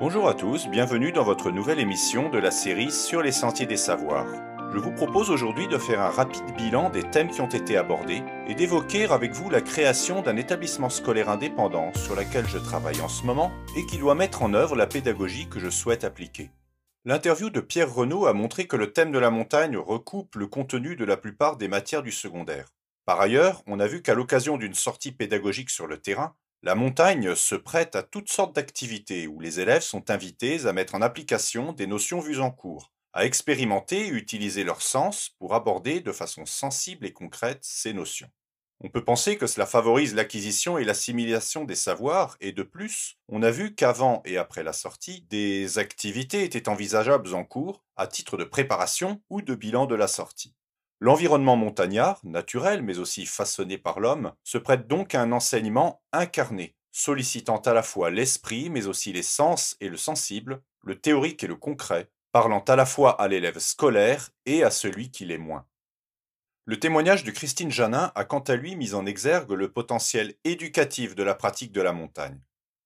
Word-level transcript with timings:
Bonjour 0.00 0.28
à 0.28 0.34
tous, 0.34 0.66
bienvenue 0.66 1.12
dans 1.12 1.22
votre 1.22 1.52
nouvelle 1.52 1.78
émission 1.78 2.28
de 2.28 2.38
la 2.38 2.50
série 2.50 2.90
Sur 2.90 3.22
les 3.22 3.30
sentiers 3.30 3.64
des 3.64 3.76
savoirs. 3.76 4.26
Je 4.72 4.78
vous 4.80 4.90
propose 4.90 5.30
aujourd'hui 5.30 5.68
de 5.68 5.78
faire 5.78 6.00
un 6.00 6.10
rapide 6.10 6.52
bilan 6.56 6.90
des 6.90 7.04
thèmes 7.04 7.30
qui 7.30 7.40
ont 7.40 7.48
été 7.48 7.76
abordés 7.76 8.24
et 8.48 8.56
d'évoquer 8.56 9.04
avec 9.04 9.32
vous 9.34 9.50
la 9.50 9.60
création 9.60 10.20
d'un 10.20 10.36
établissement 10.36 10.90
scolaire 10.90 11.30
indépendant 11.30 11.94
sur 11.94 12.16
laquelle 12.16 12.48
je 12.48 12.58
travaille 12.58 13.00
en 13.02 13.08
ce 13.08 13.24
moment 13.24 13.52
et 13.76 13.86
qui 13.86 13.98
doit 13.98 14.16
mettre 14.16 14.42
en 14.42 14.52
œuvre 14.52 14.74
la 14.74 14.88
pédagogie 14.88 15.48
que 15.48 15.60
je 15.60 15.70
souhaite 15.70 16.02
appliquer. 16.02 16.50
L'interview 17.04 17.48
de 17.48 17.60
Pierre 17.60 17.94
Renaud 17.94 18.26
a 18.26 18.32
montré 18.32 18.66
que 18.66 18.76
le 18.76 18.92
thème 18.92 19.12
de 19.12 19.20
la 19.20 19.30
montagne 19.30 19.76
recoupe 19.76 20.34
le 20.34 20.48
contenu 20.48 20.96
de 20.96 21.04
la 21.04 21.16
plupart 21.16 21.56
des 21.56 21.68
matières 21.68 22.02
du 22.02 22.10
secondaire. 22.10 22.66
Par 23.06 23.20
ailleurs, 23.20 23.62
on 23.66 23.80
a 23.80 23.86
vu 23.86 24.02
qu'à 24.02 24.14
l'occasion 24.14 24.56
d'une 24.56 24.74
sortie 24.74 25.12
pédagogique 25.12 25.70
sur 25.70 25.86
le 25.86 26.00
terrain, 26.00 26.36
la 26.62 26.74
montagne 26.74 27.34
se 27.34 27.54
prête 27.54 27.96
à 27.96 28.02
toutes 28.02 28.32
sortes 28.32 28.54
d'activités 28.56 29.26
où 29.26 29.40
les 29.40 29.60
élèves 29.60 29.82
sont 29.82 30.10
invités 30.10 30.66
à 30.66 30.72
mettre 30.72 30.94
en 30.94 31.02
application 31.02 31.72
des 31.72 31.86
notions 31.86 32.20
vues 32.20 32.40
en 32.40 32.50
cours, 32.50 32.92
à 33.12 33.26
expérimenter 33.26 34.06
et 34.06 34.10
utiliser 34.10 34.64
leur 34.64 34.80
sens 34.80 35.30
pour 35.38 35.54
aborder 35.54 36.00
de 36.00 36.12
façon 36.12 36.46
sensible 36.46 37.04
et 37.06 37.12
concrète 37.12 37.60
ces 37.62 37.92
notions. 37.92 38.30
On 38.80 38.88
peut 38.90 39.04
penser 39.04 39.36
que 39.38 39.46
cela 39.46 39.66
favorise 39.66 40.14
l'acquisition 40.14 40.78
et 40.78 40.84
l'assimilation 40.84 41.64
des 41.64 41.74
savoirs, 41.74 42.36
et 42.40 42.52
de 42.52 42.62
plus, 42.62 43.16
on 43.28 43.42
a 43.42 43.50
vu 43.50 43.74
qu'avant 43.74 44.22
et 44.24 44.36
après 44.36 44.62
la 44.62 44.72
sortie, 44.72 45.22
des 45.30 45.78
activités 45.78 46.44
étaient 46.44 46.68
envisageables 46.68 47.34
en 47.34 47.44
cours 47.44 47.84
à 47.96 48.06
titre 48.06 48.36
de 48.36 48.44
préparation 48.44 49.22
ou 49.30 49.42
de 49.42 49.54
bilan 49.54 49.86
de 49.86 49.94
la 49.94 50.08
sortie. 50.08 50.54
L'environnement 51.04 51.54
montagnard, 51.54 52.18
naturel 52.24 52.80
mais 52.80 52.98
aussi 52.98 53.26
façonné 53.26 53.76
par 53.76 54.00
l'homme, 54.00 54.32
se 54.42 54.56
prête 54.56 54.86
donc 54.88 55.14
à 55.14 55.20
un 55.20 55.32
enseignement 55.32 56.02
incarné, 56.14 56.74
sollicitant 56.92 57.58
à 57.58 57.74
la 57.74 57.82
fois 57.82 58.08
l'esprit 58.08 58.70
mais 58.70 58.86
aussi 58.86 59.12
les 59.12 59.22
sens 59.22 59.76
et 59.82 59.90
le 59.90 59.98
sensible, 59.98 60.62
le 60.82 60.98
théorique 60.98 61.44
et 61.44 61.46
le 61.46 61.56
concret, 61.56 62.08
parlant 62.32 62.64
à 62.66 62.74
la 62.74 62.86
fois 62.86 63.20
à 63.20 63.28
l'élève 63.28 63.58
scolaire 63.58 64.30
et 64.46 64.64
à 64.64 64.70
celui 64.70 65.10
qui 65.10 65.26
l'est 65.26 65.36
moins. 65.36 65.66
Le 66.64 66.80
témoignage 66.80 67.22
de 67.22 67.32
Christine 67.32 67.70
Janin 67.70 68.10
a 68.14 68.24
quant 68.24 68.40
à 68.40 68.56
lui 68.56 68.74
mis 68.74 68.94
en 68.94 69.04
exergue 69.04 69.52
le 69.52 69.70
potentiel 69.70 70.32
éducatif 70.44 71.14
de 71.14 71.22
la 71.22 71.34
pratique 71.34 71.72
de 71.72 71.82
la 71.82 71.92
montagne. 71.92 72.40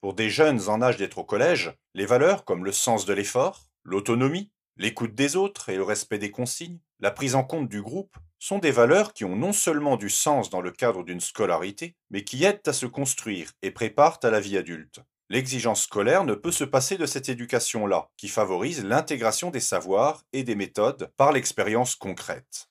Pour 0.00 0.14
des 0.14 0.30
jeunes 0.30 0.68
en 0.68 0.82
âge 0.82 0.96
d'être 0.96 1.18
au 1.18 1.24
collège, 1.24 1.74
les 1.94 2.06
valeurs 2.06 2.44
comme 2.44 2.64
le 2.64 2.72
sens 2.72 3.06
de 3.06 3.12
l'effort, 3.12 3.68
l'autonomie, 3.84 4.50
L'écoute 4.80 5.14
des 5.14 5.36
autres 5.36 5.68
et 5.68 5.76
le 5.76 5.82
respect 5.82 6.16
des 6.16 6.30
consignes, 6.30 6.78
la 7.00 7.10
prise 7.10 7.34
en 7.34 7.44
compte 7.44 7.68
du 7.68 7.82
groupe, 7.82 8.16
sont 8.38 8.58
des 8.58 8.70
valeurs 8.70 9.12
qui 9.12 9.26
ont 9.26 9.36
non 9.36 9.52
seulement 9.52 9.98
du 9.98 10.08
sens 10.08 10.48
dans 10.48 10.62
le 10.62 10.70
cadre 10.70 11.04
d'une 11.04 11.20
scolarité, 11.20 11.96
mais 12.08 12.24
qui 12.24 12.44
aident 12.44 12.62
à 12.64 12.72
se 12.72 12.86
construire 12.86 13.52
et 13.60 13.72
préparent 13.72 14.20
à 14.22 14.30
la 14.30 14.40
vie 14.40 14.56
adulte. 14.56 15.00
L'exigence 15.28 15.82
scolaire 15.82 16.24
ne 16.24 16.32
peut 16.32 16.50
se 16.50 16.64
passer 16.64 16.96
de 16.96 17.04
cette 17.04 17.28
éducation-là, 17.28 18.08
qui 18.16 18.28
favorise 18.28 18.82
l'intégration 18.82 19.50
des 19.50 19.60
savoirs 19.60 20.22
et 20.32 20.44
des 20.44 20.54
méthodes 20.54 21.12
par 21.18 21.32
l'expérience 21.32 21.94
concrète. 21.94 22.70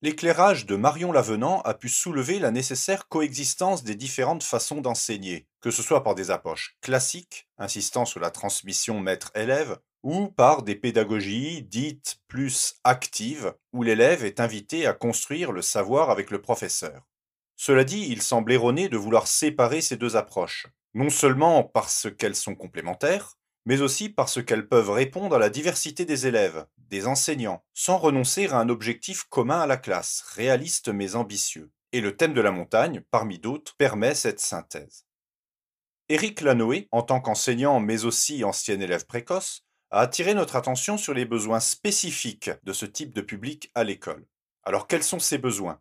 L'éclairage 0.00 0.64
de 0.64 0.76
Marion 0.76 1.12
Lavenant 1.12 1.60
a 1.62 1.74
pu 1.74 1.90
soulever 1.90 2.38
la 2.38 2.50
nécessaire 2.50 3.08
coexistence 3.08 3.84
des 3.84 3.94
différentes 3.94 4.42
façons 4.42 4.80
d'enseigner, 4.80 5.46
que 5.60 5.70
ce 5.70 5.82
soit 5.82 6.02
par 6.02 6.14
des 6.14 6.30
approches 6.30 6.78
classiques, 6.80 7.46
insistant 7.58 8.06
sur 8.06 8.20
la 8.20 8.30
transmission 8.30 9.00
maître-élève, 9.00 9.78
ou 10.06 10.28
par 10.28 10.62
des 10.62 10.76
pédagogies 10.76 11.64
dites 11.64 12.18
plus 12.28 12.76
actives, 12.84 13.52
où 13.72 13.82
l'élève 13.82 14.24
est 14.24 14.38
invité 14.38 14.86
à 14.86 14.92
construire 14.92 15.50
le 15.50 15.62
savoir 15.62 16.10
avec 16.10 16.30
le 16.30 16.40
professeur. 16.40 17.08
Cela 17.56 17.82
dit, 17.82 18.06
il 18.08 18.22
semble 18.22 18.52
erroné 18.52 18.88
de 18.88 18.96
vouloir 18.96 19.26
séparer 19.26 19.80
ces 19.80 19.96
deux 19.96 20.14
approches, 20.14 20.68
non 20.94 21.10
seulement 21.10 21.64
parce 21.64 22.06
qu'elles 22.16 22.36
sont 22.36 22.54
complémentaires, 22.54 23.36
mais 23.64 23.80
aussi 23.80 24.08
parce 24.08 24.40
qu'elles 24.44 24.68
peuvent 24.68 24.92
répondre 24.92 25.34
à 25.34 25.40
la 25.40 25.50
diversité 25.50 26.04
des 26.04 26.28
élèves, 26.28 26.66
des 26.76 27.08
enseignants, 27.08 27.64
sans 27.74 27.98
renoncer 27.98 28.46
à 28.46 28.60
un 28.60 28.68
objectif 28.68 29.24
commun 29.24 29.58
à 29.58 29.66
la 29.66 29.76
classe, 29.76 30.22
réaliste 30.36 30.88
mais 30.88 31.16
ambitieux. 31.16 31.72
Et 31.90 32.00
le 32.00 32.16
thème 32.16 32.32
de 32.32 32.40
la 32.40 32.52
montagne, 32.52 33.02
parmi 33.10 33.40
d'autres, 33.40 33.74
permet 33.76 34.14
cette 34.14 34.38
synthèse. 34.38 35.04
Éric 36.08 36.42
Lanoé, 36.42 36.86
en 36.92 37.02
tant 37.02 37.20
qu'enseignant 37.20 37.80
mais 37.80 38.04
aussi 38.04 38.44
ancien 38.44 38.78
élève 38.78 39.06
précoce, 39.06 39.65
a 39.90 40.00
attiré 40.00 40.34
notre 40.34 40.56
attention 40.56 40.98
sur 40.98 41.14
les 41.14 41.24
besoins 41.24 41.60
spécifiques 41.60 42.50
de 42.64 42.72
ce 42.72 42.86
type 42.86 43.14
de 43.14 43.20
public 43.20 43.70
à 43.74 43.84
l'école. 43.84 44.26
Alors 44.64 44.86
quels 44.88 45.02
sont 45.02 45.18
ces 45.18 45.38
besoins? 45.38 45.80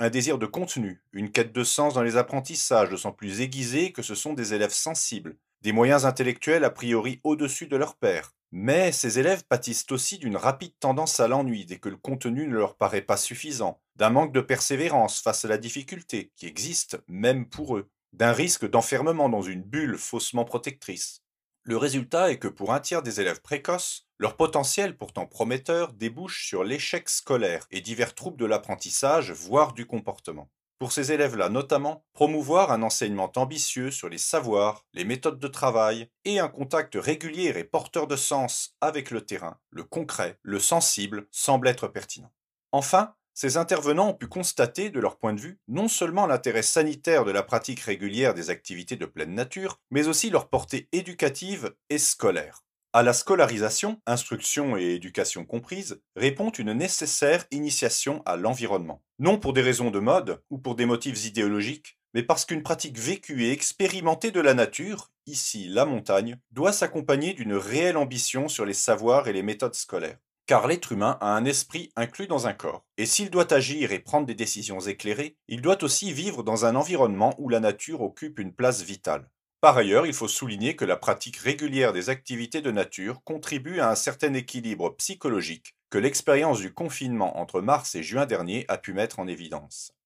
Un 0.00 0.10
désir 0.10 0.38
de 0.38 0.46
contenu, 0.46 1.02
une 1.12 1.32
quête 1.32 1.52
de 1.52 1.64
sens 1.64 1.94
dans 1.94 2.02
les 2.02 2.16
apprentissages, 2.16 2.90
d'autant 2.90 3.12
plus 3.12 3.40
aiguisés 3.40 3.92
que 3.92 4.02
ce 4.02 4.14
sont 4.14 4.34
des 4.34 4.54
élèves 4.54 4.72
sensibles, 4.72 5.36
des 5.62 5.72
moyens 5.72 6.04
intellectuels 6.04 6.64
a 6.64 6.70
priori 6.70 7.20
au-dessus 7.24 7.66
de 7.66 7.76
leur 7.76 7.96
père. 7.96 8.34
Mais 8.50 8.92
ces 8.92 9.18
élèves 9.18 9.44
pâtissent 9.44 9.90
aussi 9.90 10.18
d'une 10.18 10.36
rapide 10.36 10.72
tendance 10.78 11.20
à 11.20 11.28
l'ennui 11.28 11.66
dès 11.66 11.78
que 11.78 11.88
le 11.88 11.96
contenu 11.96 12.46
ne 12.46 12.56
leur 12.56 12.76
paraît 12.76 13.02
pas 13.02 13.16
suffisant, 13.16 13.80
d'un 13.96 14.10
manque 14.10 14.32
de 14.32 14.40
persévérance 14.40 15.20
face 15.20 15.44
à 15.44 15.48
la 15.48 15.58
difficulté, 15.58 16.32
qui 16.36 16.46
existe 16.46 16.98
même 17.08 17.48
pour 17.48 17.76
eux, 17.76 17.90
d'un 18.12 18.32
risque 18.32 18.68
d'enfermement 18.68 19.28
dans 19.28 19.42
une 19.42 19.62
bulle 19.62 19.98
faussement 19.98 20.44
protectrice. 20.44 21.22
Le 21.68 21.76
résultat 21.76 22.30
est 22.30 22.38
que 22.38 22.48
pour 22.48 22.72
un 22.72 22.80
tiers 22.80 23.02
des 23.02 23.20
élèves 23.20 23.42
précoces, 23.42 24.06
leur 24.16 24.38
potentiel 24.38 24.96
pourtant 24.96 25.26
prometteur 25.26 25.92
débouche 25.92 26.46
sur 26.46 26.64
l'échec 26.64 27.10
scolaire 27.10 27.66
et 27.70 27.82
divers 27.82 28.14
troubles 28.14 28.38
de 28.38 28.46
l'apprentissage, 28.46 29.32
voire 29.32 29.74
du 29.74 29.84
comportement. 29.84 30.48
Pour 30.78 30.92
ces 30.92 31.12
élèves-là 31.12 31.50
notamment, 31.50 32.06
promouvoir 32.14 32.72
un 32.72 32.82
enseignement 32.82 33.30
ambitieux 33.36 33.90
sur 33.90 34.08
les 34.08 34.16
savoirs, 34.16 34.86
les 34.94 35.04
méthodes 35.04 35.38
de 35.38 35.46
travail 35.46 36.08
et 36.24 36.38
un 36.38 36.48
contact 36.48 36.96
régulier 36.98 37.52
et 37.54 37.64
porteur 37.64 38.06
de 38.06 38.16
sens 38.16 38.74
avec 38.80 39.10
le 39.10 39.20
terrain, 39.20 39.58
le 39.68 39.84
concret, 39.84 40.38
le 40.40 40.60
sensible, 40.60 41.28
semble 41.30 41.68
être 41.68 41.86
pertinent. 41.86 42.32
Enfin, 42.72 43.14
ces 43.40 43.56
intervenants 43.56 44.08
ont 44.08 44.14
pu 44.14 44.26
constater, 44.26 44.90
de 44.90 44.98
leur 44.98 45.16
point 45.16 45.32
de 45.32 45.40
vue, 45.40 45.60
non 45.68 45.86
seulement 45.86 46.26
l'intérêt 46.26 46.62
sanitaire 46.62 47.24
de 47.24 47.30
la 47.30 47.44
pratique 47.44 47.78
régulière 47.78 48.34
des 48.34 48.50
activités 48.50 48.96
de 48.96 49.06
pleine 49.06 49.32
nature, 49.32 49.78
mais 49.92 50.08
aussi 50.08 50.28
leur 50.28 50.48
portée 50.48 50.88
éducative 50.90 51.72
et 51.88 51.98
scolaire. 51.98 52.64
À 52.92 53.04
la 53.04 53.12
scolarisation, 53.12 54.00
instruction 54.06 54.76
et 54.76 54.86
éducation 54.86 55.44
comprises, 55.44 56.02
répond 56.16 56.50
une 56.50 56.72
nécessaire 56.72 57.44
initiation 57.52 58.24
à 58.26 58.34
l'environnement. 58.34 59.04
Non 59.20 59.38
pour 59.38 59.52
des 59.52 59.62
raisons 59.62 59.92
de 59.92 60.00
mode 60.00 60.42
ou 60.50 60.58
pour 60.58 60.74
des 60.74 60.86
motifs 60.86 61.24
idéologiques, 61.24 61.96
mais 62.14 62.24
parce 62.24 62.44
qu'une 62.44 62.64
pratique 62.64 62.98
vécue 62.98 63.44
et 63.44 63.52
expérimentée 63.52 64.32
de 64.32 64.40
la 64.40 64.54
nature, 64.54 65.12
ici 65.26 65.68
la 65.68 65.84
montagne, 65.84 66.40
doit 66.50 66.72
s'accompagner 66.72 67.34
d'une 67.34 67.54
réelle 67.54 67.98
ambition 67.98 68.48
sur 68.48 68.66
les 68.66 68.74
savoirs 68.74 69.28
et 69.28 69.32
les 69.32 69.44
méthodes 69.44 69.76
scolaires 69.76 70.18
car 70.48 70.66
l'être 70.66 70.92
humain 70.92 71.18
a 71.20 71.36
un 71.36 71.44
esprit 71.44 71.92
inclus 71.94 72.26
dans 72.26 72.46
un 72.46 72.54
corps, 72.54 72.82
et 72.96 73.04
s'il 73.04 73.28
doit 73.28 73.52
agir 73.52 73.92
et 73.92 73.98
prendre 73.98 74.26
des 74.26 74.34
décisions 74.34 74.80
éclairées, 74.80 75.36
il 75.46 75.60
doit 75.60 75.84
aussi 75.84 76.10
vivre 76.10 76.42
dans 76.42 76.64
un 76.64 76.74
environnement 76.74 77.34
où 77.36 77.50
la 77.50 77.60
nature 77.60 78.00
occupe 78.00 78.38
une 78.38 78.54
place 78.54 78.82
vitale. 78.82 79.28
Par 79.60 79.76
ailleurs, 79.76 80.06
il 80.06 80.14
faut 80.14 80.26
souligner 80.26 80.74
que 80.74 80.86
la 80.86 80.96
pratique 80.96 81.36
régulière 81.36 81.92
des 81.92 82.08
activités 82.08 82.62
de 82.62 82.70
nature 82.70 83.22
contribue 83.24 83.80
à 83.80 83.90
un 83.90 83.94
certain 83.94 84.32
équilibre 84.32 84.96
psychologique 84.96 85.76
que 85.90 85.98
l'expérience 85.98 86.60
du 86.60 86.72
confinement 86.72 87.38
entre 87.38 87.60
mars 87.60 87.94
et 87.94 88.02
juin 88.02 88.24
dernier 88.24 88.64
a 88.68 88.78
pu 88.78 88.94
mettre 88.94 89.18
en 89.18 89.28
évidence. 89.28 89.97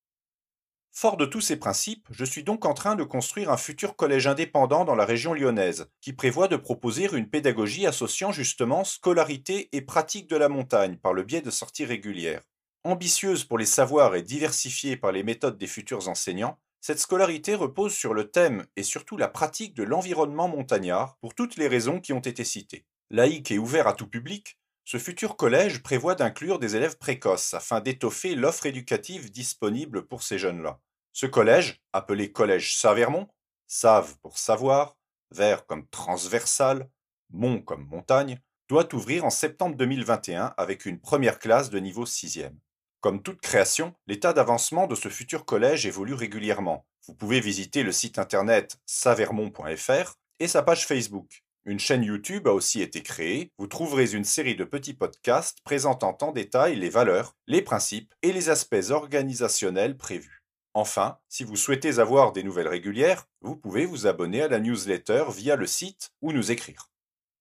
Fort 0.95 1.17
de 1.17 1.25
tous 1.25 1.41
ces 1.41 1.57
principes, 1.57 2.07
je 2.11 2.25
suis 2.25 2.45
donc 2.45 2.67
en 2.67 2.75
train 2.75 2.97
de 2.97 3.03
construire 3.03 3.51
un 3.51 3.57
futur 3.57 3.97
collège 3.97 4.27
indépendant 4.27 4.85
dans 4.85 4.95
la 4.95 5.07
région 5.07 5.33
lyonnaise, 5.33 5.87
qui 6.03 6.13
prévoit 6.13 6.49
de 6.49 6.57
proposer 6.57 7.09
une 7.17 7.31
pédagogie 7.31 7.87
associant 7.87 8.31
justement 8.31 8.85
scolarité 8.85 9.71
et 9.73 9.81
pratique 9.81 10.29
de 10.29 10.37
la 10.37 10.51
montagne 10.51 10.97
par 10.97 11.15
le 11.15 11.23
biais 11.23 11.41
de 11.41 11.51
sorties 11.51 11.87
régulières. 11.87 12.43
Ambitieuse 12.85 13.45
pour 13.45 13.57
les 13.57 13.67
savoirs 13.67 14.15
et 14.17 14.23
diversifiée 14.23 14.99
par 14.99 15.13
les 15.13 15.23
méthodes 15.23 15.57
des 15.57 15.67
futurs 15.67 16.09
enseignants, 16.09 16.59
cette 16.83 16.99
scolarité 16.99 17.55
repose 17.55 17.95
sur 17.95 18.13
le 18.13 18.31
thème 18.31 18.67
et 18.77 18.83
surtout 18.83 19.17
la 19.17 19.29
pratique 19.29 19.75
de 19.75 19.85
l'environnement 19.85 20.49
montagnard 20.49 21.17
pour 21.23 21.35
toutes 21.35 21.57
les 21.57 21.69
raisons 21.69 22.01
qui 22.01 22.13
ont 22.13 22.21
été 22.21 22.45
citées. 22.45 22.85
Laïque 23.09 23.51
et 23.51 23.59
ouvert 23.59 23.89
à 23.89 23.95
tout 23.95 24.09
public, 24.09 24.59
ce 24.85 24.99
futur 24.99 25.37
collège 25.37 25.83
prévoit 25.83 26.15
d'inclure 26.15 26.59
des 26.59 26.77
élèves 26.77 26.99
précoces 26.99 27.55
afin 27.55 27.81
d'étoffer 27.81 28.35
l'offre 28.35 28.67
éducative 28.67 29.31
disponible 29.31 30.07
pour 30.07 30.23
ces 30.23 30.39
jeunes-là. 30.39 30.81
Ce 31.13 31.27
collège, 31.27 31.81
appelé 31.93 32.33
Collège 32.33 32.77
Savermont, 32.77 33.29
Save 33.69 34.17
pour 34.19 34.39
savoir, 34.39 34.97
vert 35.31 35.67
comme 35.67 35.87
transversal, 35.89 36.89
mont 37.31 37.61
comme 37.61 37.87
montagne, 37.87 38.41
doit 38.69 38.95
ouvrir 38.95 39.25
en 39.25 39.31
septembre 39.31 39.77
2021 39.77 40.55
avec 40.57 40.87
une 40.87 41.01
première 41.01 41.39
classe 41.39 41.71
de 41.71 41.79
niveau 41.79 42.05
6e. 42.05 42.55
Comme 43.01 43.23
toute 43.23 43.41
création, 43.41 43.95
l'état 44.07 44.33
d'avancement 44.33 44.87
de 44.87 44.95
ce 44.95 45.09
futur 45.09 45.45
collège 45.45 45.87
évolue 45.87 46.15
régulièrement. 46.15 46.87
Vous 47.07 47.15
pouvez 47.15 47.41
visiter 47.41 47.83
le 47.83 47.93
site 47.93 48.19
internet 48.19 48.79
savermont.fr 48.87 50.15
et 50.39 50.49
sa 50.49 50.63
page 50.63 50.87
Facebook. 50.87 51.45
Une 51.65 51.79
chaîne 51.79 52.03
YouTube 52.03 52.49
a 52.49 52.53
aussi 52.53 52.83
été 52.83 53.03
créée. 53.03 53.53
Vous 53.57 53.69
trouverez 53.69 54.13
une 54.13 54.25
série 54.25 54.57
de 54.57 54.65
petits 54.65 54.95
podcasts 54.95 55.59
présentant 55.63 56.19
en 56.21 56.33
détail 56.33 56.75
les 56.75 56.91
valeurs, 56.91 57.37
les 57.47 57.63
principes 57.63 58.13
et 58.23 58.33
les 58.33 58.49
aspects 58.49 58.91
organisationnels 58.91 59.97
prévus. 59.97 60.43
Enfin, 60.75 61.19
si 61.29 61.45
vous 61.45 61.55
souhaitez 61.55 62.01
avoir 62.01 62.33
des 62.33 62.43
nouvelles 62.43 62.67
régulières, 62.67 63.27
vous 63.43 63.55
pouvez 63.55 63.87
vous 63.87 64.09
abonner 64.09 64.43
à 64.43 64.49
la 64.49 64.59
newsletter 64.59 65.27
via 65.29 65.55
le 65.55 65.67
site 65.67 66.11
ou 66.21 66.33
nous 66.33 66.51
écrire. 66.51 66.91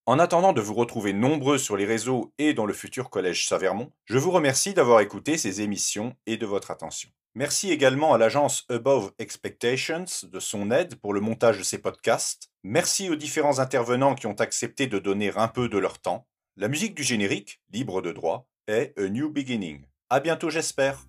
En 0.06 0.20
attendant 0.20 0.54
de 0.54 0.62
vous 0.62 0.76
retrouver 0.76 1.14
nombreux 1.14 1.58
sur 1.58 1.76
les 1.76 1.86
réseaux 1.86 2.32
et 2.38 2.54
dans 2.54 2.66
le 2.68 2.74
futur 2.74 3.10
collège 3.10 3.48
Savermont, 3.48 3.92
je 4.06 4.20
vous 4.20 4.32
remercie 4.32 4.76
d'avoir 4.76 5.00
écouté 5.00 5.38
ces 5.38 5.62
émissions 5.62 6.16
et 6.28 6.38
de 6.38 6.46
votre 6.46 6.70
attention. 6.70 7.10
Merci 7.34 7.72
également 7.72 8.14
à 8.14 8.18
l'agence 8.20 8.66
Above 8.70 9.14
Expectations 9.18 10.06
de 10.24 10.40
son 10.40 10.70
aide 10.70 10.96
pour 10.96 11.14
le 11.14 11.22
montage 11.22 11.58
de 11.58 11.64
ces 11.64 11.78
podcasts. 11.78 12.51
Merci 12.64 13.10
aux 13.10 13.16
différents 13.16 13.58
intervenants 13.58 14.14
qui 14.14 14.28
ont 14.28 14.40
accepté 14.40 14.86
de 14.86 15.00
donner 15.00 15.32
un 15.36 15.48
peu 15.48 15.68
de 15.68 15.80
leur 15.80 16.00
temps. 16.00 16.28
La 16.58 16.68
musique 16.68 16.94
du 16.94 17.04
générique, 17.04 17.60
libre 17.72 18.04
de 18.04 18.12
droit, 18.12 18.48
est 18.68 18.94
A 19.00 19.10
New 19.10 19.32
Beginning. 19.32 19.86
À 20.10 20.20
bientôt 20.20 20.52
j'espère. 20.52 21.08